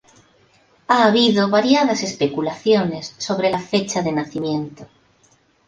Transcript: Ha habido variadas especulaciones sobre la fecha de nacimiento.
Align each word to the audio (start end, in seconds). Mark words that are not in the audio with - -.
Ha 0.87 1.05
habido 1.05 1.51
variadas 1.51 2.01
especulaciones 2.01 3.13
sobre 3.19 3.51
la 3.51 3.59
fecha 3.61 4.01
de 4.01 4.11
nacimiento. 4.11 4.87